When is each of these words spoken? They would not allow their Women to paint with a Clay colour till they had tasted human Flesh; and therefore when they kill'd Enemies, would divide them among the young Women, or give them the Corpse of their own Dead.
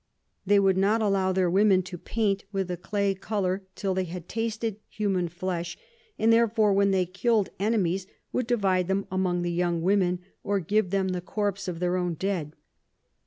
They 0.47 0.59
would 0.59 0.77
not 0.77 0.99
allow 0.99 1.31
their 1.31 1.47
Women 1.47 1.83
to 1.83 1.95
paint 1.99 2.43
with 2.51 2.71
a 2.71 2.75
Clay 2.77 3.13
colour 3.13 3.67
till 3.75 3.93
they 3.93 4.05
had 4.05 4.27
tasted 4.27 4.77
human 4.89 5.27
Flesh; 5.29 5.77
and 6.17 6.33
therefore 6.33 6.73
when 6.73 6.89
they 6.89 7.05
kill'd 7.05 7.49
Enemies, 7.59 8.07
would 8.33 8.47
divide 8.47 8.87
them 8.87 9.05
among 9.11 9.43
the 9.43 9.51
young 9.51 9.83
Women, 9.83 10.21
or 10.43 10.59
give 10.59 10.89
them 10.89 11.09
the 11.09 11.21
Corpse 11.21 11.67
of 11.67 11.79
their 11.79 11.97
own 11.97 12.15
Dead. 12.15 12.55